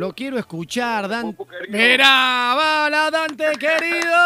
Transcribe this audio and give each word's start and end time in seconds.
lo 0.00 0.14
quiero 0.14 0.38
escuchar, 0.38 1.08
Dante. 1.08 1.44
¡Mira, 1.68 2.54
bala, 2.56 3.10
Dante, 3.10 3.52
querido! 3.58 4.16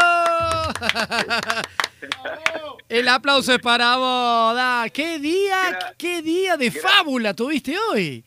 El 2.88 3.08
aplauso 3.08 3.52
es 3.52 3.58
para 3.58 3.96
vos, 3.96 4.54
Da. 4.54 4.87
¿Qué 4.92 5.18
día, 5.18 5.95
qué 5.98 6.22
día 6.22 6.56
de 6.56 6.71
fábula 6.71 7.34
tuviste 7.34 7.76
hoy? 7.76 8.24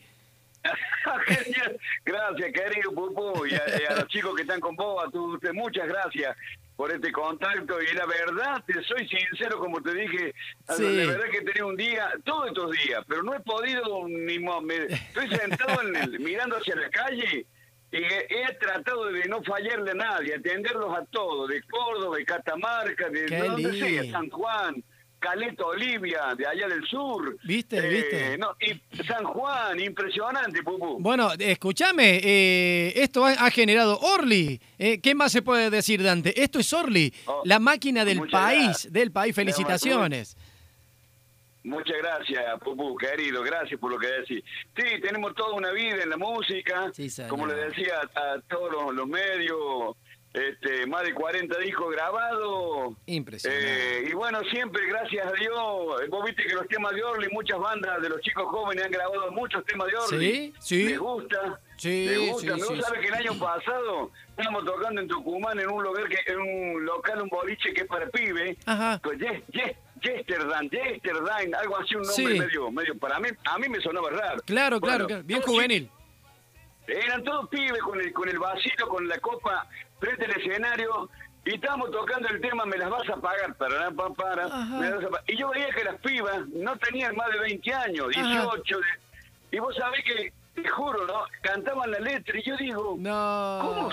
gracias, 2.04 2.52
querido 2.52 2.92
Pupu, 2.92 3.46
y 3.46 3.54
a, 3.54 3.94
los 3.96 4.08
chicos 4.08 4.36
que 4.36 4.42
están 4.42 4.60
con 4.60 4.76
vos, 4.76 5.02
a 5.06 5.10
tu, 5.10 5.40
muchas 5.54 5.88
gracias 5.88 6.36
por 6.78 6.92
este 6.92 7.10
contacto. 7.10 7.82
Y 7.82 7.92
la 7.92 8.06
verdad, 8.06 8.62
te 8.64 8.80
soy 8.84 9.06
sincero, 9.08 9.58
como 9.58 9.82
te 9.82 9.92
dije, 9.92 10.32
la 10.68 10.76
verdad 10.76 11.28
que 11.28 11.40
tenía 11.40 11.66
un 11.66 11.76
día, 11.76 12.08
todos 12.24 12.46
estos 12.46 12.70
días, 12.70 13.04
pero 13.08 13.24
no 13.24 13.34
he 13.34 13.40
podido 13.40 14.06
ni 14.06 14.38
me, 14.38 14.76
estoy 14.88 15.28
sentado 15.28 15.82
mirando 16.20 16.56
hacia 16.56 16.76
la 16.76 16.88
calle 16.88 17.44
y 17.90 17.96
he, 17.96 18.54
tratado 18.60 19.06
de 19.06 19.24
no 19.24 19.42
fallarle 19.42 19.90
a 19.90 19.94
nadie, 19.94 20.36
atenderlos 20.36 20.96
a 20.96 21.04
todos, 21.06 21.48
de 21.48 21.60
Córdoba, 21.62 22.16
de 22.16 22.24
Catamarca, 22.24 23.08
de, 23.08 23.22
de 23.26 23.38
donde 23.38 23.72
sea, 23.72 24.12
San 24.12 24.30
Juan. 24.30 24.84
Caleta 25.18 25.64
Olivia, 25.64 26.34
de 26.36 26.46
allá 26.46 26.68
del 26.68 26.84
sur. 26.86 27.36
¿Viste? 27.44 27.78
Eh, 27.78 27.88
¿Viste? 27.88 28.38
No, 28.38 28.56
y 28.60 29.02
San 29.02 29.24
Juan, 29.24 29.78
impresionante, 29.80 30.62
Pupu. 30.62 30.98
Bueno, 31.00 31.30
escúchame, 31.38 32.20
eh, 32.22 32.92
esto 32.96 33.24
ha, 33.24 33.50
generado 33.50 33.98
Orly. 33.98 34.60
Eh, 34.78 35.00
¿Qué 35.00 35.14
más 35.14 35.32
se 35.32 35.42
puede 35.42 35.70
decir, 35.70 36.02
Dante? 36.02 36.40
Esto 36.40 36.58
es 36.58 36.72
Orly, 36.72 37.12
oh, 37.26 37.42
la 37.44 37.58
máquina 37.58 38.04
del 38.04 38.28
país, 38.28 38.88
del 38.90 39.10
país. 39.10 39.34
Felicitaciones. 39.34 40.36
Muchas 41.64 41.96
gracias, 41.98 42.60
Pupu, 42.60 42.96
querido, 42.96 43.42
gracias 43.42 43.78
por 43.78 43.90
lo 43.90 43.98
que 43.98 44.06
decís. 44.06 44.42
Sí, 44.74 45.00
tenemos 45.02 45.34
toda 45.34 45.52
una 45.52 45.70
vida 45.72 46.02
en 46.02 46.08
la 46.08 46.16
música, 46.16 46.90
como 47.28 47.46
le 47.46 47.54
decía 47.54 48.00
a 48.14 48.40
todos 48.48 48.94
los 48.94 49.06
medios, 49.06 49.96
este, 50.32 50.86
más 50.86 51.02
de 51.04 51.14
40 51.14 51.58
discos 51.58 51.90
grabados. 51.92 52.94
Impresionante. 53.06 53.98
Eh, 53.98 54.08
y 54.10 54.12
bueno, 54.14 54.40
siempre, 54.50 54.86
gracias 54.86 55.26
a 55.26 55.32
Dios, 55.32 55.56
vos 56.10 56.24
viste 56.24 56.44
que 56.44 56.54
los 56.54 56.66
temas 56.68 56.94
de 56.94 57.02
Orly, 57.02 57.28
muchas 57.32 57.58
bandas 57.58 58.00
de 58.02 58.08
los 58.08 58.20
chicos 58.20 58.44
jóvenes 58.46 58.84
han 58.84 58.90
grabado 58.90 59.30
muchos 59.32 59.64
temas 59.64 59.88
de 59.88 59.96
Orly. 59.96 60.26
Sí, 60.26 60.54
sí. 60.60 60.84
Me 60.84 60.98
gusta. 60.98 61.60
Sí, 61.76 62.06
me 62.08 62.30
gusta. 62.30 62.56
Sí, 62.56 62.72
me 62.74 63.00
que 63.00 63.08
el 63.08 63.14
año 63.14 63.38
pasado 63.38 64.10
estábamos 64.30 64.64
tocando 64.64 65.00
en 65.00 65.08
Tucumán 65.08 65.58
en 65.60 65.70
un 65.70 65.82
lugar 65.82 66.08
que 66.08 66.32
en 66.32 66.40
un 66.40 66.84
local, 66.84 67.22
un 67.22 67.28
boliche 67.28 67.72
que 67.72 67.82
es 67.82 67.86
para 67.86 68.08
pibe. 68.08 68.56
Ajá. 68.66 69.00
Pues 69.02 69.18
yes, 69.18 69.42
yes, 69.52 69.76
Yesterdan, 70.02 70.68
Yesterdan, 70.70 71.54
algo 71.54 71.78
así, 71.78 71.94
un 71.94 72.02
nombre 72.02 72.38
medio, 72.38 72.70
medio, 72.70 72.98
para 72.98 73.18
mí, 73.18 73.28
a 73.44 73.58
mí 73.58 73.68
me 73.68 73.80
sonaba 73.80 74.10
raro. 74.10 74.42
Claro, 74.44 74.80
claro, 74.80 75.06
bien 75.24 75.40
juvenil. 75.42 75.90
Eran 76.88 77.22
todos 77.22 77.48
pibes 77.48 77.80
con 77.82 78.00
el, 78.00 78.12
con 78.12 78.28
el 78.28 78.38
vasito, 78.38 78.88
con 78.88 79.06
la 79.06 79.18
copa 79.18 79.66
frente 80.00 80.24
al 80.24 80.32
escenario 80.32 81.10
y 81.44 81.54
estábamos 81.54 81.90
tocando 81.90 82.28
el 82.28 82.40
tema 82.40 82.66
Me 82.66 82.76
las 82.76 82.90
vas 82.90 83.08
a 83.08 83.16
pagar, 83.16 83.54
para, 83.54 83.90
para, 83.90 84.14
para, 84.14 85.22
y 85.26 85.36
yo 85.36 85.50
veía 85.50 85.70
que 85.70 85.84
las 85.84 85.96
pibas 86.00 86.46
no 86.48 86.76
tenían 86.76 87.16
más 87.16 87.30
de 87.30 87.38
20 87.40 87.74
años, 87.74 88.08
18, 88.08 88.80
y 89.52 89.58
vos 89.58 89.74
sabés 89.76 90.04
que, 90.04 90.32
te 90.54 90.68
juro, 90.68 91.06
¿no? 91.06 91.24
Cantaban 91.40 91.90
la 91.90 92.00
letra 92.00 92.38
y 92.38 92.42
yo 92.42 92.56
digo, 92.56 92.96
no. 92.98 93.60
¿cómo, 93.62 93.90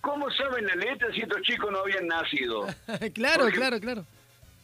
¿cómo 0.00 0.30
saben 0.30 0.66
la 0.66 0.74
letra 0.74 1.12
si 1.12 1.20
estos 1.20 1.42
chicos 1.42 1.70
no 1.70 1.80
habían 1.80 2.06
nacido? 2.06 2.66
claro, 3.14 3.46
claro, 3.50 3.78
claro. 3.80 4.04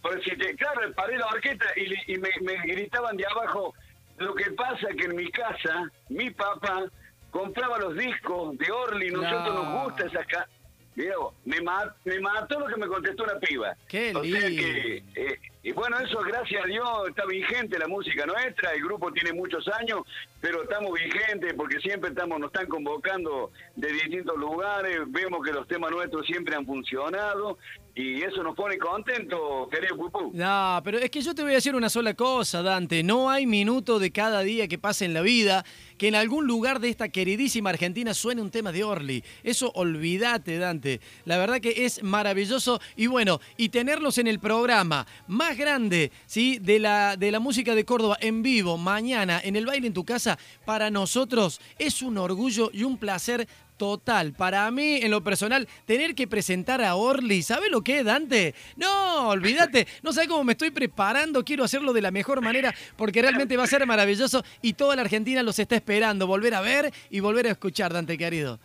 Porque, 0.00 0.34
claro, 0.56 0.92
paré 0.94 1.19
la 1.19 1.27
orquesta 1.27 1.66
y, 1.77 2.19
me, 2.19 2.30
me 2.41 2.56
gritaban 2.62 3.16
de 3.16 3.25
abajo, 3.27 3.75
lo 4.19 4.34
que 4.34 4.50
pasa 4.53 4.88
que 4.98 5.05
en 5.05 5.14
mi 5.14 5.30
casa, 5.30 5.91
mi 6.08 6.30
papá 6.30 6.86
compraba 7.33 7.78
los 7.78 7.97
discos 7.97 8.56
de 8.58 8.70
Orly, 8.70 9.11
nosotros 9.11 9.55
nos 9.55 9.84
gusta 9.84 10.06
esa 10.06 10.25
casa 10.25 10.48
Diego, 10.94 11.34
me, 11.44 11.56
me 12.05 12.20
mató 12.20 12.61
lo 12.61 12.66
que 12.66 12.77
me 12.77 12.86
contestó 12.86 13.25
una 13.25 13.38
piba. 13.38 13.77
Qué 13.88 14.12
lindo. 14.12 14.22
que, 14.22 15.05
eh, 15.14 15.41
y 15.62 15.72
bueno, 15.72 15.98
eso 16.00 16.18
gracias 16.20 16.64
a 16.64 16.66
Dios 16.66 16.88
está 17.09 17.25
vigente 17.26 17.78
la 17.78 17.87
música 17.87 18.26
nuestra, 18.26 18.72
el 18.72 18.82
grupo 18.82 19.12
tiene 19.12 19.32
muchos 19.32 19.66
años, 19.69 20.00
pero 20.41 20.62
estamos 20.64 20.92
vigentes 20.92 21.54
porque 21.54 21.78
siempre 21.81 22.10
estamos 22.10 22.41
nos 22.41 22.48
están 22.53 22.66
convocando 22.66 23.53
de 23.76 23.92
distintos 23.92 24.37
lugares, 24.37 25.00
vemos 25.06 25.44
que 25.44 25.53
los 25.53 25.69
temas 25.69 25.92
nuestros 25.92 26.26
siempre 26.26 26.56
han 26.56 26.66
funcionado 26.66 27.59
y 27.94 28.22
eso 28.22 28.42
nos 28.42 28.56
pone 28.56 28.78
contentos, 28.78 29.69
querido 29.69 29.97
Pupú. 29.97 30.31
No, 30.32 30.81
pero 30.82 30.98
es 30.98 31.10
que 31.10 31.20
yo 31.20 31.34
te 31.34 31.42
voy 31.42 31.53
a 31.53 31.56
decir 31.56 31.75
una 31.75 31.91
sola 31.91 32.14
cosa, 32.14 32.62
Dante. 32.62 33.03
No 33.03 33.28
hay 33.28 33.47
minuto 33.47 33.98
de 33.98 34.10
cada 34.10 34.41
día 34.41 34.66
que 34.66 34.78
pase 34.78 35.04
en 35.04 35.12
la 35.12 35.20
vida 35.20 35.62
que 35.98 36.08
en 36.08 36.14
algún 36.14 36.47
lugar 36.47 36.81
de 36.81 36.88
esta 36.88 37.10
queridísima 37.10 37.69
Argentina 37.69 38.14
suene 38.14 38.41
un 38.41 38.50
tema 38.50 38.72
de 38.72 38.82
Orly. 38.82 39.22
Eso 39.44 39.70
olvídate, 39.75 40.58
Dante. 40.58 41.00
La 41.26 41.37
verdad 41.37 41.60
que 41.60 41.84
es 41.84 42.03
maravilloso. 42.03 42.81
Y 42.97 43.08
bueno, 43.08 43.41
y 43.58 43.69
tenerlos 43.69 44.16
en 44.16 44.26
el 44.26 44.41
programa 44.41 45.06
más 45.28 45.51
grande 45.56 46.12
¿sí? 46.26 46.58
de, 46.58 46.78
la, 46.78 47.16
de 47.16 47.30
la 47.30 47.40
música 47.40 47.74
de 47.74 47.84
Córdoba 47.84 48.16
en 48.20 48.42
vivo 48.42 48.78
mañana 48.78 49.40
en 49.42 49.56
el 49.56 49.66
baile 49.66 49.86
en 49.86 49.92
tu 49.92 50.04
casa, 50.04 50.38
para 50.64 50.90
nosotros 50.90 51.60
es 51.78 52.02
un 52.02 52.18
orgullo 52.18 52.70
y 52.72 52.84
un 52.84 52.98
placer 52.98 53.46
total. 53.76 54.32
Para 54.32 54.70
mí, 54.70 55.00
en 55.02 55.10
lo 55.10 55.24
personal, 55.24 55.66
tener 55.86 56.14
que 56.14 56.28
presentar 56.28 56.82
a 56.82 56.94
Orly, 56.94 57.42
¿sabe 57.42 57.68
lo 57.68 57.82
que 57.82 57.98
es, 57.98 58.04
Dante? 58.04 58.54
No, 58.76 59.30
olvídate, 59.30 59.88
no 60.02 60.12
sé 60.12 60.28
cómo 60.28 60.44
me 60.44 60.52
estoy 60.52 60.70
preparando, 60.70 61.44
quiero 61.44 61.64
hacerlo 61.64 61.92
de 61.92 62.02
la 62.02 62.10
mejor 62.10 62.42
manera 62.42 62.72
porque 62.96 63.22
realmente 63.22 63.56
va 63.56 63.64
a 63.64 63.66
ser 63.66 63.86
maravilloso 63.86 64.44
y 64.60 64.74
toda 64.74 64.94
la 64.94 65.02
Argentina 65.02 65.42
los 65.42 65.58
está 65.58 65.74
esperando, 65.74 66.26
volver 66.26 66.54
a 66.54 66.60
ver 66.60 66.92
y 67.10 67.20
volver 67.20 67.46
a 67.46 67.50
escuchar, 67.50 67.92
Dante 67.92 68.16
querido. 68.16 68.60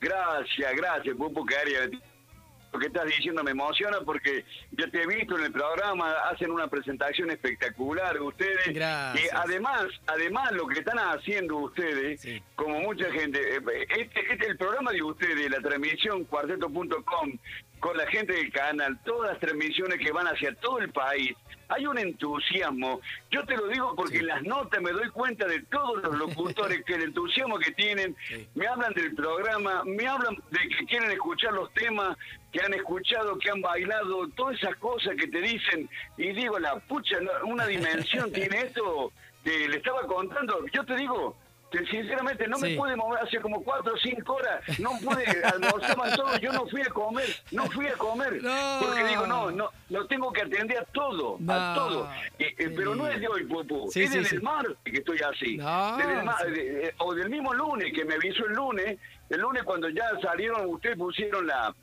Gracias, 0.00 0.76
gracias, 0.76 1.16
Pupu 1.16 1.46
querido 1.46 1.98
lo 2.72 2.78
que 2.78 2.86
estás 2.86 3.06
diciendo 3.06 3.42
me 3.42 3.52
emociona 3.52 4.00
porque 4.04 4.44
yo 4.72 4.90
te 4.90 5.02
he 5.02 5.06
visto 5.06 5.38
en 5.38 5.44
el 5.44 5.52
programa, 5.52 6.12
hacen 6.30 6.50
una 6.50 6.68
presentación 6.68 7.30
espectacular 7.30 8.20
ustedes. 8.20 8.74
Gracias. 8.74 9.24
Y 9.24 9.28
además, 9.34 9.86
además 10.06 10.52
lo 10.52 10.66
que 10.66 10.80
están 10.80 10.98
haciendo 10.98 11.56
ustedes, 11.56 12.26
como 12.54 12.80
mucha 12.80 13.10
gente, 13.10 13.40
eh, 13.56 13.86
este, 13.96 14.32
este, 14.32 14.46
el 14.46 14.56
programa 14.56 14.92
de 14.92 15.02
ustedes, 15.02 15.50
la 15.50 15.60
transmisión 15.60 16.24
cuarteto.com, 16.24 17.38
con 17.80 17.96
la 17.96 18.06
gente 18.06 18.32
del 18.32 18.50
canal, 18.52 18.98
todas 19.04 19.32
las 19.32 19.40
transmisiones 19.40 19.98
que 19.98 20.12
van 20.12 20.26
hacia 20.26 20.54
todo 20.56 20.78
el 20.78 20.90
país, 20.90 21.36
hay 21.68 21.86
un 21.86 21.98
entusiasmo. 21.98 23.00
Yo 23.30 23.44
te 23.44 23.56
lo 23.56 23.66
digo 23.68 23.94
porque 23.96 24.18
en 24.18 24.26
las 24.26 24.42
notas 24.42 24.80
me 24.80 24.92
doy 24.92 25.08
cuenta 25.10 25.46
de 25.46 25.62
todos 25.62 26.02
los 26.02 26.16
locutores 26.16 26.84
que 26.84 26.94
el 26.94 27.02
entusiasmo 27.02 27.58
que 27.58 27.72
tienen, 27.72 28.16
me 28.54 28.66
hablan 28.66 28.92
del 28.94 29.14
programa, 29.14 29.82
me 29.84 30.06
hablan 30.06 30.36
de 30.50 30.58
que 30.68 30.86
quieren 30.86 31.10
escuchar 31.10 31.52
los 31.52 31.72
temas, 31.74 32.16
que 32.52 32.60
han 32.60 32.72
escuchado, 32.74 33.38
que 33.38 33.50
han 33.50 33.60
bailado, 33.60 34.28
todas 34.28 34.56
esas 34.56 34.76
cosas 34.76 35.14
que 35.16 35.26
te 35.26 35.40
dicen. 35.40 35.88
Y 36.16 36.32
digo, 36.32 36.58
la 36.58 36.78
pucha, 36.80 37.18
una 37.44 37.66
dimensión 37.66 38.32
tiene 38.32 38.60
esto 38.60 39.12
que 39.44 39.68
le 39.68 39.76
estaba 39.76 40.06
contando. 40.06 40.64
Yo 40.72 40.84
te 40.84 40.96
digo, 40.96 41.36
sinceramente 41.90 42.46
no 42.48 42.58
me 42.58 42.76
pude 42.76 42.96
mover 42.96 43.22
hace 43.22 43.40
como 43.40 43.62
cuatro 43.62 43.94
o 43.94 43.98
cinco 43.98 44.34
horas, 44.34 44.62
no 44.78 44.90
pude, 45.02 45.24
almorzaban 45.44 46.14
todos, 46.16 46.40
yo 46.40 46.52
no 46.52 46.66
fui 46.66 46.80
a 46.82 46.88
comer, 46.90 47.28
no 47.50 47.66
fui 47.66 47.86
a 47.86 47.94
comer, 47.94 48.40
porque 48.80 49.04
digo, 49.04 49.26
no, 49.26 49.50
no, 49.50 49.70
lo 49.90 50.06
tengo 50.06 50.32
que 50.32 50.42
atender 50.42 50.78
a 50.78 50.84
todo, 50.84 51.38
a 51.48 51.74
todo, 51.74 52.08
eh, 52.38 52.54
pero 52.74 52.94
no 52.94 53.08
es 53.08 53.20
de 53.20 53.28
hoy, 53.28 53.44
Pupu, 53.44 53.88
es 53.88 54.12
desde 54.12 54.36
el 54.36 54.42
martes 54.42 54.76
que 54.84 54.98
estoy 54.98 55.18
así, 55.18 55.58
eh, 55.58 56.94
o 56.98 57.14
del 57.14 57.30
mismo 57.30 57.52
lunes, 57.52 57.92
que 57.92 58.04
me 58.04 58.14
avisó 58.14 58.46
el 58.46 58.54
lunes, 58.54 58.98
el 59.28 59.40
lunes 59.40 59.62
cuando 59.64 59.88
ya 59.88 60.04
salieron, 60.22 60.66
ustedes 60.66 60.96
pusieron 60.96 61.46
la 61.46 61.74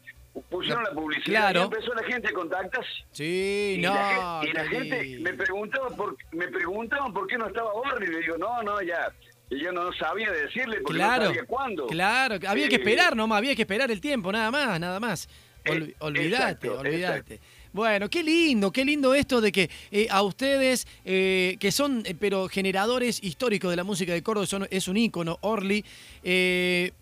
pusieron 0.49 0.83
la 0.83 0.91
publicidad 0.91 1.53
y 1.53 1.57
empezó 1.59 1.93
la 1.93 2.03
gente 2.03 2.29
a 2.29 2.33
contactarse. 2.33 2.89
Sí, 3.11 3.75
y 3.77 3.81
no. 3.81 3.93
La 3.93 4.41
gente, 4.41 4.47
y 4.47 4.53
la 4.53 4.65
gente 4.65 5.19
me 5.19 5.33
preguntaba 5.33 5.89
por 5.89 6.17
me 6.31 6.47
preguntaban 6.47 7.13
por 7.13 7.27
qué 7.27 7.37
no 7.37 7.47
estaba 7.47 7.71
Borri 7.73 8.07
y 8.07 8.09
le 8.09 8.19
digo, 8.19 8.37
no, 8.37 8.63
no, 8.63 8.81
ya 8.81 9.13
y 9.49 9.59
yo 9.59 9.71
no 9.71 9.91
sabía 9.93 10.31
decirle 10.31 10.81
porque 10.81 10.99
no 10.99 11.07
sabía 11.07 11.45
cuándo. 11.45 11.87
Claro, 11.87 12.37
había 12.47 12.69
que 12.69 12.75
esperar 12.75 13.15
nomás, 13.15 13.37
había 13.37 13.55
que 13.55 13.63
esperar 13.63 13.91
el 13.91 14.01
tiempo, 14.01 14.31
nada 14.31 14.51
más, 14.51 14.79
nada 14.79 14.99
más. 14.99 15.27
Eh, 15.65 15.93
olvídate, 15.99 16.69
olvídate. 16.69 17.39
Bueno, 17.71 18.09
qué 18.09 18.21
lindo, 18.21 18.71
qué 18.71 18.85
lindo 18.85 19.15
esto 19.15 19.41
de 19.41 19.51
que 19.51 19.69
eh, 19.91 20.07
a 20.09 20.21
ustedes, 20.21 20.85
eh, 21.05 21.57
que 21.59 21.71
son 21.71 22.03
pero 22.19 22.47
generadores 22.47 23.23
históricos 23.23 23.71
de 23.71 23.77
la 23.77 23.83
música 23.83 24.13
de 24.13 24.21
Córdoba, 24.21 24.45
son, 24.45 24.67
es 24.69 24.87
un 24.87 24.97
ícono, 24.97 25.39
Orly, 25.41 25.83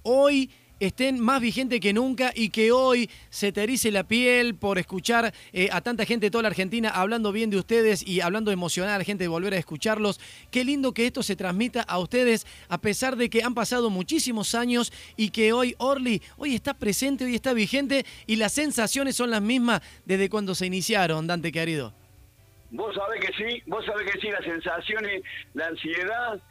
hoy 0.03 0.49
estén 0.81 1.19
más 1.19 1.39
vigentes 1.39 1.79
que 1.79 1.93
nunca 1.93 2.31
y 2.35 2.49
que 2.49 2.71
hoy 2.71 3.09
se 3.29 3.51
te 3.51 3.61
la 3.91 4.03
piel 4.03 4.55
por 4.55 4.79
escuchar 4.79 5.33
eh, 5.53 5.69
a 5.71 5.81
tanta 5.81 6.05
gente 6.05 6.25
de 6.25 6.31
toda 6.31 6.41
la 6.41 6.49
Argentina 6.49 6.89
hablando 6.89 7.31
bien 7.31 7.49
de 7.49 7.57
ustedes 7.57 8.05
y 8.05 8.21
hablando 8.21 8.51
emocional 8.51 8.95
a 8.95 8.97
la 8.97 9.03
gente 9.03 9.23
de 9.23 9.27
volver 9.27 9.53
a 9.53 9.57
escucharlos. 9.57 10.19
Qué 10.49 10.65
lindo 10.65 10.93
que 10.93 11.05
esto 11.05 11.23
se 11.23 11.35
transmita 11.35 11.81
a 11.81 11.99
ustedes 11.99 12.47
a 12.67 12.79
pesar 12.79 13.15
de 13.15 13.29
que 13.29 13.43
han 13.43 13.53
pasado 13.53 13.89
muchísimos 13.89 14.55
años 14.55 14.91
y 15.15 15.29
que 15.29 15.53
hoy 15.53 15.75
Orly 15.77 16.21
hoy 16.37 16.55
está 16.55 16.73
presente, 16.73 17.25
hoy 17.25 17.35
está 17.35 17.53
vigente 17.53 18.05
y 18.25 18.35
las 18.37 18.53
sensaciones 18.53 19.15
son 19.15 19.29
las 19.29 19.41
mismas 19.41 19.81
desde 20.05 20.29
cuando 20.29 20.55
se 20.55 20.65
iniciaron, 20.65 21.27
Dante 21.27 21.51
querido. 21.51 21.93
Vos 22.71 22.95
sabés 22.95 23.19
que 23.19 23.33
sí, 23.33 23.61
vos 23.67 23.85
sabés 23.85 24.11
que 24.11 24.19
sí, 24.19 24.29
las 24.29 24.43
sensaciones, 24.43 25.21
la 25.53 25.67
ansiedad, 25.67 26.41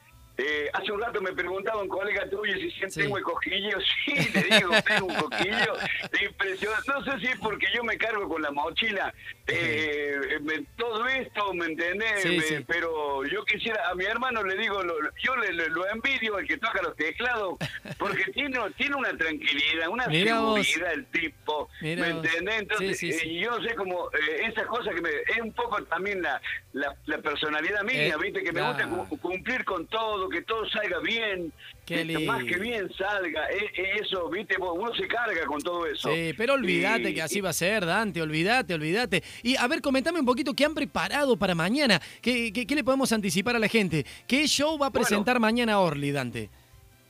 Eh, 0.42 0.70
hace 0.72 0.90
un 0.90 1.00
rato 1.00 1.20
me 1.20 1.32
preguntaba 1.32 1.82
un 1.82 1.88
colega 1.88 2.28
tuyo 2.30 2.54
si 2.54 2.70
siempre 2.70 3.04
tengo 3.04 3.18
el 3.18 3.24
cosquillo. 3.24 3.78
Sí, 4.04 4.14
le 4.32 4.42
digo, 4.56 4.70
tengo 4.86 5.06
un 5.06 5.14
cosquillo 5.14 5.74
impresionante. 6.22 6.90
No 6.90 7.04
sé 7.04 7.20
si 7.20 7.26
es 7.26 7.38
porque 7.38 7.66
yo 7.74 7.84
me 7.84 7.98
cargo 7.98 8.28
con 8.28 8.40
la 8.40 8.50
mochila 8.50 9.12
eh, 9.52 10.64
todo 10.76 11.06
esto, 11.08 11.52
¿me 11.54 11.66
entendés? 11.66 12.64
Pero 12.66 13.24
yo 13.26 13.44
quisiera, 13.44 13.88
a 13.88 13.94
mi 13.94 14.04
hermano 14.04 14.42
le 14.42 14.56
digo, 14.56 14.82
yo 15.22 15.36
le, 15.36 15.68
lo 15.68 15.88
envidio, 15.88 16.38
el 16.38 16.46
que 16.46 16.56
toca 16.56 16.82
los 16.82 16.96
teclados, 16.96 17.58
porque 17.98 18.24
tiene, 18.34 18.58
tiene 18.76 18.96
una 18.96 19.16
tranquilidad, 19.16 19.88
una 19.88 20.04
seguridad 20.04 20.92
el 20.92 21.06
tipo, 21.06 21.68
¿me 21.80 21.92
entendés? 21.92 22.60
Entonces, 22.60 23.02
eh, 23.02 23.40
yo 23.40 23.60
sé 23.62 23.74
como 23.74 24.08
eh, 24.12 24.46
esas 24.46 24.66
cosas 24.66 24.94
que 24.94 25.00
me... 25.00 25.10
Es 25.10 25.40
un 25.40 25.52
poco 25.52 25.82
también 25.84 26.22
la, 26.22 26.40
la, 26.72 27.18
personalidad 27.18 27.82
mía, 27.82 28.16
¿viste? 28.16 28.42
Que 28.42 28.52
me 28.52 28.62
gusta 28.62 28.88
cumplir 29.20 29.64
con 29.64 29.86
todo, 29.86 30.28
que 30.30 30.42
todo 30.42 30.68
salga 30.68 31.00
bien, 31.00 31.52
que 31.84 32.04
más 32.26 32.44
que 32.44 32.58
bien 32.58 32.90
salga, 32.96 33.50
e, 33.50 33.82
e, 33.82 34.00
eso, 34.00 34.28
¿viste? 34.30 34.56
Uno 34.58 34.94
se 34.94 35.06
carga 35.06 35.44
con 35.46 35.60
todo 35.60 35.86
eso. 35.86 36.12
Sí, 36.12 36.32
pero 36.36 36.54
olvídate 36.54 37.12
que 37.12 37.22
así 37.22 37.40
va 37.40 37.50
a 37.50 37.54
ser, 37.54 37.84
Dante, 37.84 38.22
olvídate, 38.22 38.74
olvídate. 38.74 39.22
Y 39.42 39.56
a 39.56 39.66
ver, 39.66 39.80
comentame 39.80 40.20
un 40.20 40.26
poquito 40.26 40.54
qué 40.54 40.64
han 40.64 40.74
preparado 40.74 41.36
para 41.36 41.54
mañana, 41.54 42.00
qué, 42.22 42.52
qué, 42.52 42.74
le 42.74 42.84
podemos 42.84 43.12
anticipar 43.12 43.56
a 43.56 43.58
la 43.58 43.68
gente, 43.68 44.06
qué 44.26 44.46
show 44.46 44.78
va 44.78 44.86
a 44.86 44.92
presentar 44.92 45.40
mañana 45.40 45.80
Orly, 45.80 46.12
Dante. 46.12 46.48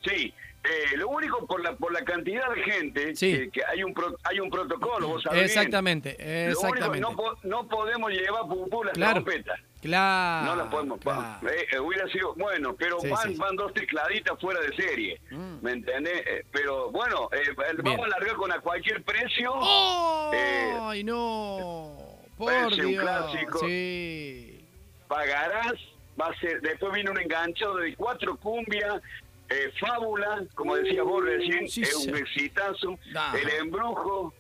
Sí, 0.02 0.32
eh, 0.62 0.96
lo 0.96 1.08
único 1.08 1.46
por 1.46 1.62
la 1.62 1.74
por 1.74 1.90
la 1.90 2.04
cantidad 2.04 2.52
de 2.54 2.62
gente 2.62 3.14
que 3.14 3.62
hay 3.66 3.82
un 3.82 3.94
hay 4.24 4.40
un 4.40 4.50
protocolo, 4.50 5.08
vos 5.08 5.22
sabés 5.22 5.44
Exactamente, 5.44 6.16
exactamente. 6.50 7.00
no, 7.00 7.14
no, 7.42 7.66
podemos 7.66 8.10
llevar 8.10 8.42
pupú 8.42 8.84
las 8.84 8.92
claro. 8.92 9.22
trompetas. 9.22 9.58
Claro. 9.80 10.46
No 10.46 10.56
las 10.56 10.66
podemos. 10.66 11.00
Eh, 11.00 11.66
eh, 11.72 11.78
hubiera 11.80 12.06
sido 12.08 12.34
bueno, 12.34 12.76
pero 12.76 12.98
van, 13.08 13.38
van 13.38 13.56
dos 13.56 13.72
tecladitas 13.72 14.38
fuera 14.38 14.60
de 14.60 14.76
serie. 14.76 15.18
Mm. 15.30 15.54
¿Me 15.62 15.72
entendés? 15.72 16.22
pero 16.52 16.90
bueno, 16.90 17.30
vamos 17.82 18.06
a 18.06 18.08
largar 18.08 18.36
con 18.36 18.52
a 18.52 18.60
cualquier 18.60 19.02
precio. 19.02 19.54
¡Ay, 19.62 21.02
no! 21.02 21.96
Por 22.36 22.74
Dios. 22.74 22.86
un 22.86 22.96
clásico. 22.96 23.58
Sí. 23.60 24.62
Pagarás, 25.08 25.74
va 26.20 26.26
a 26.26 26.40
ser, 26.40 26.60
después 26.60 26.92
viene 26.92 27.10
un 27.10 27.18
enganchado 27.18 27.76
de 27.76 27.94
cuatro 27.96 28.36
cumbias 28.36 29.00
eh, 29.50 29.72
Fábula, 29.78 30.44
como 30.54 30.76
decía 30.76 31.02
vos 31.02 31.24
recién, 31.24 31.64
es 31.64 32.06
un 32.06 32.16
exitazo. 32.16 32.98
El 33.34 33.48
embrujo, 33.60 34.32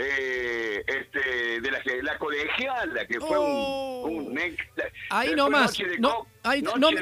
eh, 0.00 0.84
este, 0.86 1.60
de 1.60 1.70
la, 1.72 1.80
la 2.04 2.18
colegiala, 2.18 3.04
que 3.06 3.18
fue 3.18 3.36
un, 3.36 3.46
oh. 3.48 4.02
un, 4.06 4.40
Ahí 5.10 5.34
nomás. 5.34 5.76
No, 5.98 6.24
no, 6.76 6.92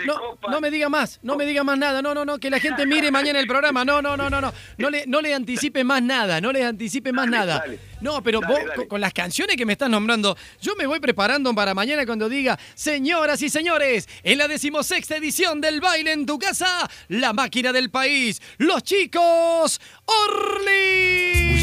no, 0.50 0.60
me 0.60 0.70
diga 0.70 0.88
más, 0.88 1.20
no 1.22 1.37
me 1.37 1.44
diga 1.44 1.62
más 1.62 1.78
nada, 1.78 2.00
no, 2.00 2.14
no, 2.14 2.25
no, 2.25 2.38
que 2.38 2.48
la 2.48 2.58
gente 2.58 2.87
mire 2.87 3.10
mañana 3.10 3.38
el 3.38 3.46
programa, 3.46 3.84
no, 3.84 4.00
no, 4.00 4.16
no, 4.16 4.31
no, 4.31 4.40
no, 4.40 4.52
no 4.78 4.90
le, 4.90 5.06
no 5.06 5.20
le 5.20 5.34
anticipe 5.34 5.84
más 5.84 6.02
nada, 6.02 6.40
no 6.40 6.52
le 6.52 6.64
anticipe 6.64 7.12
más 7.12 7.28
nada. 7.28 7.62
No, 8.00 8.22
pero 8.22 8.40
vos, 8.40 8.58
con, 8.88 9.00
las 9.00 9.12
canciones 9.12 9.56
que 9.56 9.66
me 9.66 9.75
estás 9.75 9.90
nombrando, 9.90 10.37
yo 10.60 10.75
me 10.76 10.87
voy 10.87 10.98
preparando 10.98 11.54
para 11.54 11.75
mañana 11.75 12.06
cuando 12.06 12.31
diga, 12.31 12.58
señoras 12.75 13.43
y 13.43 13.50
señores, 13.50 14.08
en 14.22 14.38
la 14.38 14.48
decimosexta 14.48 15.16
edición 15.16 15.60
del 15.60 15.82
baile 15.82 16.12
en 16.12 16.25
tu 16.25 16.38
casa, 16.38 16.88
la 17.08 17.34
máquina 17.34 17.72
del 17.75 17.90
país, 17.90 18.40
los 18.56 18.82
chicos, 18.82 19.81
Orly. 20.06 21.56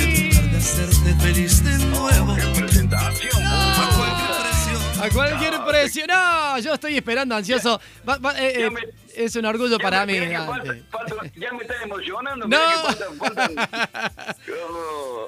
Feliz 1.24 1.64
de 1.64 1.78
nuevo. 1.86 2.36
presentación! 2.54 3.44
A 5.02 5.10
cualquier 5.10 5.64
precio. 5.66 6.06
No, 6.08 6.60
yo 6.60 6.74
estoy 6.74 6.98
esperando 6.98 7.36
ansioso. 7.36 7.80
Eh, 8.38 8.68
eh, 8.68 8.70
es 9.16 9.36
un 9.36 9.46
orgullo 9.46 9.78
para 9.78 10.06
mí. 10.06 10.14
ya 10.16 11.54
me 11.54 11.64
está 11.64 11.84
emocionando. 11.84 12.48
No. 12.48 12.58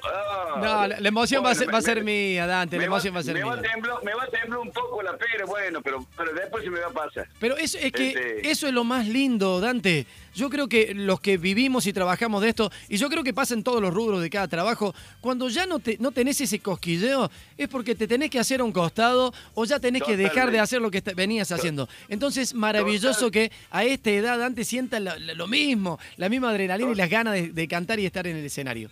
Oh, 0.08 0.58
no, 0.58 0.86
la, 0.86 1.08
emoción 1.08 1.44
va, 1.44 1.50
a 1.50 1.54
ser, 1.54 1.72
va 1.72 1.78
a 1.78 1.82
ser 1.82 2.04
mía, 2.04 2.46
Dante. 2.46 2.78
La 2.78 2.84
emoción 2.84 3.14
va, 3.14 3.20
a 3.20 3.22
ser 3.22 3.34
me 3.34 3.42
mía. 3.42 3.54
Va 3.54 3.62
temblo, 3.62 4.00
me 4.04 4.14
va 4.14 4.24
a 4.24 4.26
temblar 4.28 4.60
un 4.60 4.70
poco 4.70 5.02
la 5.02 5.16
pera, 5.16 5.44
bueno, 5.46 5.80
pero, 5.82 6.06
pero 6.16 6.32
después 6.32 6.64
se 6.64 6.70
me 6.70 6.80
va 6.80 6.88
a 6.88 6.90
pasar. 6.90 7.28
Pero 7.40 7.56
eso, 7.56 7.78
es 7.78 7.92
que 7.92 8.08
este 8.08 8.50
eso 8.50 8.66
es 8.66 8.74
lo 8.74 8.84
más 8.84 9.06
lindo, 9.08 9.60
Dante. 9.60 10.06
Yo 10.34 10.50
creo 10.50 10.68
que 10.68 10.92
los 10.94 11.20
que 11.20 11.38
vivimos 11.38 11.86
y 11.86 11.92
trabajamos 11.92 12.42
de 12.42 12.50
esto, 12.50 12.70
y 12.88 12.98
yo 12.98 13.08
creo 13.08 13.24
que 13.24 13.32
pasa 13.32 13.54
en 13.54 13.62
todos 13.62 13.80
los 13.80 13.92
rubros 13.92 14.20
de 14.20 14.28
cada 14.28 14.46
trabajo, 14.48 14.94
cuando 15.20 15.48
ya 15.48 15.66
no, 15.66 15.78
te, 15.78 15.96
no 15.98 16.12
tenés 16.12 16.40
ese 16.40 16.58
cosquilleo, 16.58 17.30
es 17.56 17.68
porque 17.68 17.94
te 17.94 18.06
tenés 18.06 18.30
que 18.30 18.38
hacer 18.38 18.60
a 18.60 18.64
un 18.64 18.72
costado 18.72 19.32
o 19.54 19.64
ya 19.64 19.80
tenés 19.80 20.02
que 20.02 20.16
dejar 20.16 20.50
de 20.50 20.60
hacer 20.60 20.82
lo 20.82 20.90
que 20.90 21.00
venías 21.14 21.52
haciendo. 21.52 21.88
Entonces, 22.08 22.52
maravilloso 22.54 23.30
que 23.30 23.50
a 23.76 23.84
esta 23.84 24.10
edad 24.10 24.42
antes 24.42 24.66
sienta 24.66 24.98
lo, 25.00 25.46
mismo, 25.46 25.98
la 26.16 26.28
misma 26.28 26.50
adrenalina 26.50 26.92
y 26.92 26.94
las 26.94 27.10
ganas 27.10 27.54
de, 27.54 27.68
cantar 27.68 28.00
y 28.00 28.06
estar 28.06 28.26
en 28.26 28.36
el 28.36 28.44
escenario. 28.44 28.90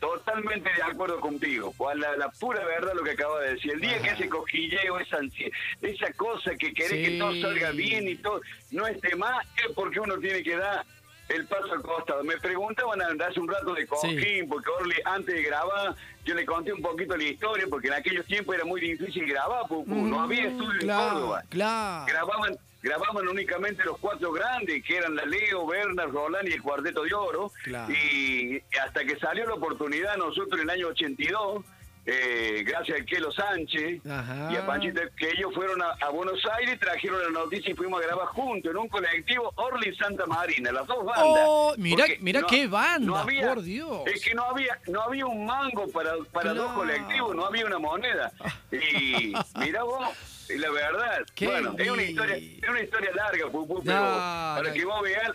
Totalmente 0.00 0.70
de 0.74 0.82
acuerdo 0.82 1.20
contigo. 1.20 1.74
La, 1.94 2.16
la 2.16 2.28
pura 2.30 2.64
verdad 2.64 2.92
lo 2.94 3.04
que 3.04 3.12
acabo 3.12 3.38
de 3.38 3.54
decir. 3.54 3.72
El 3.72 3.80
día 3.80 4.00
que 4.00 4.10
ese 4.10 4.28
cosquilleo, 4.28 4.98
esa, 4.98 5.18
esa 5.82 6.12
cosa 6.14 6.56
que 6.56 6.72
querés 6.72 7.08
que 7.08 7.18
todo 7.18 7.40
salga 7.40 7.70
bien 7.70 8.08
y 8.08 8.16
todo, 8.16 8.40
no 8.70 8.86
esté 8.86 9.14
más, 9.14 9.46
es 9.58 9.72
porque 9.74 10.00
uno 10.00 10.18
tiene 10.18 10.42
que 10.42 10.56
dar 10.56 10.84
el 11.28 11.46
paso 11.46 11.72
al 11.72 11.82
costado. 11.82 12.24
Me 12.24 12.36
preguntaban 12.38 13.00
hace 13.20 13.38
un 13.38 13.48
rato 13.48 13.74
de 13.74 13.86
Coquín, 13.86 14.48
porque 14.48 14.70
Orly 14.70 14.96
antes 15.04 15.34
de 15.34 15.42
grabar, 15.42 15.94
yo 16.24 16.34
le 16.34 16.44
conté 16.44 16.72
un 16.72 16.82
poquito 16.82 17.16
la 17.16 17.24
historia, 17.24 17.66
porque 17.68 17.88
en 17.88 17.94
aquellos 17.94 18.26
tiempos 18.26 18.54
era 18.54 18.64
muy 18.64 18.80
difícil 18.80 19.26
grabar, 19.26 19.62
porque 19.68 19.90
no 19.90 20.20
había 20.20 20.48
estudio 20.48 20.80
en 20.80 20.88
Córdoba. 20.88 21.44
Claro. 21.48 22.06
Grababan 22.06 22.56
grababan 22.82 23.28
únicamente 23.28 23.84
los 23.84 23.98
cuatro 23.98 24.32
grandes, 24.32 24.82
que 24.84 24.96
eran 24.96 25.14
la 25.14 25.24
Leo, 25.24 25.66
Bernard, 25.66 26.10
Roland 26.10 26.48
y 26.48 26.52
el 26.52 26.62
Cuarteto 26.62 27.04
de 27.04 27.14
Oro. 27.14 27.52
Y 27.88 28.60
hasta 28.78 29.04
que 29.04 29.16
salió 29.18 29.46
la 29.46 29.54
oportunidad, 29.54 30.16
nosotros 30.16 30.60
en 30.60 30.68
el 30.68 30.70
año 30.70 30.88
82, 30.88 31.64
eh, 32.04 32.64
gracias 32.66 33.00
a 33.00 33.04
Kelo 33.04 33.30
Sánchez 33.30 34.00
y 34.04 34.08
a 34.56 34.66
Panchita, 34.66 35.02
que 35.16 35.30
ellos 35.30 35.54
fueron 35.54 35.80
a, 35.80 36.08
Buenos 36.08 36.40
Aires, 36.58 36.78
trajeron 36.80 37.22
la 37.22 37.30
noticia 37.30 37.70
y 37.70 37.74
fuimos 37.74 38.02
a 38.02 38.06
grabar 38.06 38.26
juntos 38.26 38.72
en 38.72 38.76
un 38.76 38.88
colectivo 38.88 39.52
Orly 39.54 39.94
Santa 39.94 40.26
Marina, 40.26 40.72
las 40.72 40.86
dos 40.88 41.04
bandas. 41.04 41.44
Oh, 41.46 41.74
mira, 41.78 42.04
mira 42.18 42.42
qué 42.48 42.66
banda, 42.66 43.24
por 43.24 43.62
Dios. 43.62 44.02
Es 44.06 44.24
que 44.24 44.34
no 44.34 44.44
había, 44.44 44.78
no 44.88 45.02
había 45.02 45.26
un 45.26 45.46
mango 45.46 45.88
para, 45.90 46.14
para 46.32 46.52
dos 46.52 46.72
colectivos, 46.72 47.36
no 47.36 47.46
había 47.46 47.66
una 47.66 47.78
moneda. 47.78 48.32
Y 48.72 49.32
mira 49.60 49.84
vos, 49.84 50.08
la 50.58 50.70
verdad, 50.70 51.26
bueno, 51.40 51.74
es 51.78 51.90
una, 51.90 52.02
historia, 52.02 52.36
es 52.36 52.68
una 52.68 52.80
historia 52.80 53.10
larga, 53.14 53.50
Pupu, 53.50 53.82
pero 53.82 54.00
para 54.00 54.72
que 54.72 54.84
vos 54.84 55.02
veas 55.02 55.30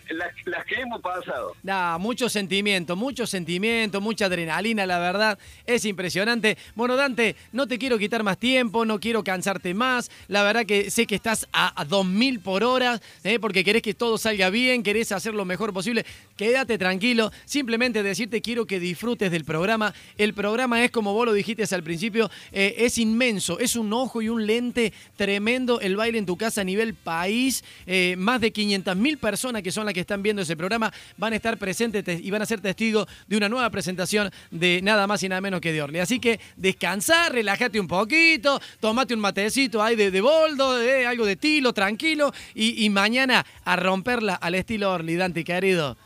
las, 0.46 0.66
que 0.66 0.82
hemos 0.82 1.02
pasado. 1.02 1.56
No, 1.64 2.00
mucho 2.00 2.30
sentimiento, 2.30 2.96
mucho 2.96 3.28
sentimiento, 3.28 4.02
mucha 4.02 4.26
adrenalina, 4.26 4.86
la 4.86 5.00
verdad, 5.00 5.38
es 5.66 5.86
impresionante. 5.86 6.58
Bueno, 6.76 6.96
Dante, 6.96 7.36
no 7.52 7.68
te 7.68 7.78
quiero 7.78 7.98
quitar 7.98 8.24
más 8.24 8.38
tiempo, 8.38 8.86
no 8.86 9.00
quiero 9.00 9.24
cansarte 9.24 9.74
más. 9.74 10.10
La 10.28 10.44
verdad 10.44 10.66
que 10.66 10.90
sé 10.90 11.06
que 11.06 11.16
estás 11.16 11.48
a, 11.54 11.86
2000 11.86 12.40
por 12.40 12.64
hora, 12.64 13.00
¿eh? 13.24 13.40
porque 13.40 13.64
querés 13.64 13.82
que 13.82 13.94
todo 13.94 14.18
salga 14.18 14.50
bien, 14.50 14.84
querés 14.84 15.12
hacer 15.12 15.34
lo 15.34 15.46
mejor 15.46 15.74
posible. 15.74 16.06
Quédate 16.36 16.78
tranquilo, 16.78 17.32
simplemente 17.46 18.04
decirte 18.04 18.42
quiero 18.42 18.66
que 18.66 18.80
disfrutes 18.80 19.32
del 19.32 19.46
programa. 19.46 19.94
El 20.18 20.34
programa 20.34 20.84
es, 20.84 20.92
como 20.92 21.14
vos 21.14 21.26
lo 21.26 21.34
dijiste 21.34 21.58
al 21.76 21.84
principio, 21.84 22.30
eh, 22.52 22.76
es 22.78 22.98
inmenso, 22.98 23.60
es 23.60 23.76
un 23.76 23.92
ojo 23.94 24.22
y 24.22 24.30
un 24.30 24.46
lente 24.46 24.94
tremendo 25.16 25.80
el 25.80 25.96
baile 25.96 26.18
en 26.18 26.26
tu 26.26 26.38
casa 26.38 26.62
a 26.62 26.64
nivel 26.64 26.94
país. 26.94 27.64
Eh, 27.86 28.16
más 28.18 28.42
de 28.42 28.52
500 28.52 28.96
mil 28.96 29.18
personas 29.18 29.62
que 29.62 29.72
son 29.72 29.86
las 29.86 29.94
que 29.94 30.02
están 30.02 30.24
viendo 30.24 30.42
ese 30.42 30.58
programa 30.58 30.92
van 31.18 31.34
a 31.34 31.36
estar 31.36 31.58
presentes 31.58 32.04
y 32.22 32.32
van 32.32 32.42
a 32.42 32.46
ser 32.46 32.62
testigos 32.62 33.08
de 33.28 33.38
una 33.38 33.50
nueva 33.50 33.70
presentación 33.70 34.32
de 34.52 34.82
nada 34.82 35.08
más 35.08 35.24
y 35.24 35.30
nada 35.30 35.42
menos 35.42 35.62
que 35.62 35.72
de 35.72 35.82
Orly. 35.82 36.00
Así 36.00 36.20
que 36.20 36.40
descansar, 36.56 37.34
relájate 37.34 37.80
un 37.80 37.88
poquito, 37.88 38.62
tomate 38.80 39.14
un 39.14 39.20
matecito 39.20 39.82
ahí 39.82 39.96
de, 39.96 40.22
boldo, 40.22 40.78
de, 40.78 41.06
algo 41.06 41.26
de 41.26 41.36
tilo, 41.36 41.74
tranquilo, 41.74 42.34
y, 42.54 42.86
y 42.86 42.90
mañana 42.90 43.46
a 43.64 43.76
romperla 43.76 44.36
al 44.36 44.56
estilo 44.56 44.92
Orly, 44.92 45.16
Dante, 45.16 45.44
querido. 45.44 45.98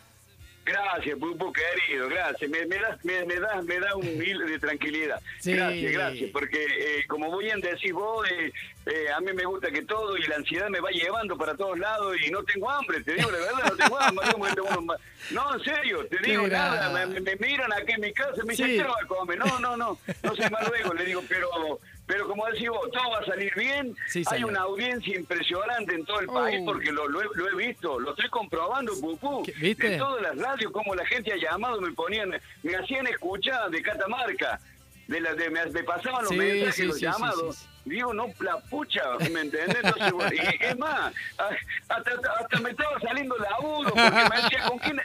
Gracias, 0.72 1.20
Pupu, 1.20 1.52
querido, 1.52 2.08
gracias. 2.08 2.50
Me, 2.50 2.66
me, 2.66 2.78
da, 2.78 2.98
me, 3.04 3.36
da, 3.40 3.62
me 3.62 3.80
da 3.80 3.96
un 3.96 4.18
mil 4.18 4.38
de 4.46 4.60
tranquilidad. 4.60 5.22
Gracias, 5.44 5.92
gracias. 5.92 6.30
Porque, 6.32 6.64
eh, 6.64 7.06
como 7.08 7.36
bien 7.38 7.60
decís 7.60 7.92
vos, 7.92 8.26
eh, 8.30 8.54
eh, 8.86 9.10
a 9.14 9.20
mí 9.20 9.34
me 9.34 9.44
gusta 9.44 9.70
que 9.70 9.84
todo 9.84 10.18
y 10.18 10.24
la 10.28 10.38
ansiedad 10.38 10.70
me 10.70 10.80
va 10.80 10.90
llevando 10.92 11.38
para 11.38 11.56
todos 11.56 11.78
lados 11.78 12.16
y 12.26 12.32
no 12.32 12.44
tengo 12.44 12.70
hambre, 12.70 13.04
te 13.04 13.16
digo 13.16 13.30
la 13.32 13.40
verdad, 13.40 13.64
no 13.66 13.76
tengo 13.76 14.00
hambre. 14.00 14.98
no, 15.32 15.54
en 15.54 15.64
serio, 15.64 16.06
te 16.08 16.18
digo 16.20 16.48
nada. 16.48 16.90
Me, 17.08 17.36
miran 17.36 17.74
aquí 17.74 17.92
en 17.94 18.02
mi 18.02 18.14
casa 18.14 18.42
y 18.42 18.46
me 18.46 18.54
dicen, 18.54 18.68
¿qué 18.68 18.84
no 18.84 18.90
va 18.90 19.02
a 19.04 19.08
comer? 19.08 19.38
No, 19.40 19.60
no, 19.60 19.78
no, 19.78 19.98
no 20.24 20.36
sé 20.36 20.50
más 20.52 20.68
luego. 20.68 20.94
Le 20.94 21.06
digo, 21.06 21.24
pero 21.28 21.80
pero 22.12 22.28
como 22.28 22.46
decís 22.48 22.68
vos, 22.68 22.92
todo 22.92 23.10
va 23.10 23.20
a 23.20 23.26
salir 23.26 23.54
bien. 23.56 23.96
Hay 24.30 24.44
una 24.44 24.64
audiencia 24.64 25.16
impresionante 25.16 25.96
en 25.96 26.04
todo 26.04 26.20
el 26.20 26.28
país 26.28 26.60
oh. 26.62 26.66
porque 26.66 26.92
lo, 26.92 27.08
lo, 27.08 27.22
he, 27.22 27.56
visto, 27.56 28.02
lo 28.02 28.10
estoy 28.10 28.28
comprobando, 28.28 28.92
Pupú. 29.00 29.46
¿Viste? 29.62 29.94
En 29.94 30.00
todas 30.00 30.22
las 30.22 30.38
radios, 30.38 30.74
como 30.74 30.94
la 30.94 31.06
gente 31.06 31.32
ha 31.32 31.38
llamado, 31.38 31.80
me 31.80 31.94
ponían, 31.94 32.36
me 32.64 32.76
hacían 32.76 33.08
escuchar 33.08 33.70
de 33.70 33.82
Catamarca. 33.82 34.60
De 35.08 35.22
la, 35.22 35.34
de, 35.36 35.50
me, 35.50 35.84
pasaban 35.84 36.26
los 36.26 36.34
mensajes, 36.34 36.86
los 36.86 37.00
llamados. 37.00 37.66
digo, 37.86 38.14
no, 38.14 38.28
la 38.42 38.58
pucha, 38.58 39.04
¿me 39.32 39.40
entiendes? 39.40 39.78
Entonces, 39.82 40.12
bueno, 40.12 40.34
y 40.34 40.66
es 40.66 40.78
más, 40.78 41.14
hasta, 41.38 42.12
hasta, 42.40 42.60
me 42.60 42.72
estaba 42.72 43.00
saliendo 43.00 43.38
la 43.38 43.50
agudo, 43.52 43.90
porque 43.90 44.30
me 44.30 44.42
decía, 44.42 44.64
¿con 44.68 44.80
quién? 44.80 45.02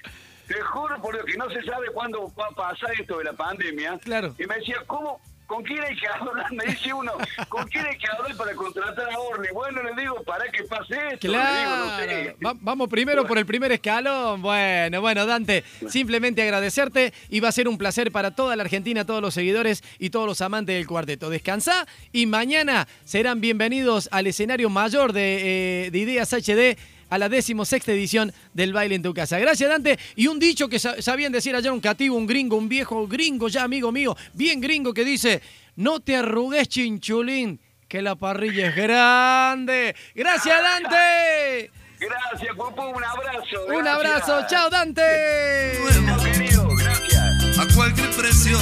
Te 0.49 0.61
juro 0.61 1.01
por 1.01 1.15
Dios 1.15 1.25
que 1.27 1.37
no 1.37 1.49
se 1.51 1.63
sabe 1.63 1.87
cuándo 1.93 2.33
va 2.35 2.47
a 2.47 2.51
pasar 2.51 2.91
esto 3.01 3.19
de 3.19 3.25
la 3.25 3.33
pandemia. 3.33 3.97
Claro. 4.03 4.35
Y 4.39 4.47
me 4.47 4.57
decía, 4.57 4.83
¿cómo? 4.89 5.21
¿Con 5.47 5.63
quién 5.63 5.81
hay 5.81 5.97
que 5.97 6.07
hablar? 6.09 6.53
Me 6.53 6.65
dice 6.65 6.93
uno, 6.93 7.13
¿con 7.49 7.67
quién 7.69 7.87
hay 7.87 7.97
que 7.97 8.07
hablar 8.09 8.37
para 8.37 8.55
contratar 8.55 9.11
a 9.11 9.19
Orly? 9.19 9.49
Bueno, 9.53 9.83
le 9.83 10.01
digo, 10.01 10.23
¿para 10.25 10.45
que 10.51 10.65
pase 10.65 10.97
esto? 11.13 11.29
Claro. 11.29 12.35
vamos 12.61 12.89
primero 12.89 13.25
por 13.27 13.39
el 13.39 13.47
primer 13.47 13.71
escalón. 13.71 14.43
Bueno, 14.43 15.01
bueno, 15.01 15.25
Dante, 15.25 15.63
simplemente 15.89 16.43
agradecerte 16.43 17.13
y 17.29 17.41
va 17.41 17.49
a 17.49 17.53
ser 17.53 17.69
un 17.69 17.79
placer 17.79 18.11
para 18.11 18.33
toda 18.33 18.57
la 18.57 18.65
Argentina, 18.65 19.05
todos 19.05 19.23
los 19.23 19.35
seguidores 19.35 19.85
y 19.99 20.11
todos 20.11 20.27
los 20.27 20.41
amantes 20.41 20.75
del 20.75 20.87
cuarteto. 20.87 21.31
Descansa 21.31 21.87
y 22.13 22.27
mañana 22.27 22.89
serán 23.05 23.41
bienvenidos 23.41 24.09
al 24.11 24.27
escenario 24.27 24.69
mayor 24.69 25.13
de, 25.13 25.87
eh, 25.87 25.91
de 25.91 25.99
Ideas 25.99 26.33
HD 26.33 26.77
a 27.11 27.19
la 27.19 27.29
decimosexta 27.29 27.93
edición 27.93 28.33
del 28.55 28.73
baile 28.73 28.95
en 28.95 29.03
tu 29.03 29.15
casa. 29.15 29.39
Gracias, 29.39 29.69
Dante. 29.69 29.99
Y 30.15 30.27
un 30.27 30.39
dicho 30.39 30.69
que 30.69 30.79
sabían 30.79 31.33
decir 31.33 31.55
ayer 31.55 31.73
un 31.73 31.81
cativo, 31.81 32.17
un 32.17 32.27
gringo, 32.27 32.57
un 32.57 32.69
viejo 32.69 33.07
gringo 33.07 33.49
ya, 33.49 33.63
amigo 33.65 33.93
mío, 33.93 34.17
bien 34.33 34.61
gringo, 34.61 34.93
que 34.93 35.05
dice, 35.05 35.43
no 35.77 36.01
te 36.01 36.17
arrugues, 36.17 36.69
chinchulín, 36.69 37.61
que 37.89 38.03
la 38.03 38.17
parrilla 38.17 38.69
es 38.69 38.77
grande. 38.77 39.95
Gracias, 40.15 40.63
Dante. 40.63 41.71
Gracias, 41.99 42.55
Pupu, 42.57 42.83
un 42.83 43.05
abrazo. 43.05 43.67
Un 43.69 43.87
abrazo, 43.87 44.47
chao, 44.49 44.69
Dante. 44.69 45.03
querido, 46.23 46.69
gracias. 46.77 47.59
A 47.59 47.75
cualquier 47.75 48.11
precio 48.11 48.59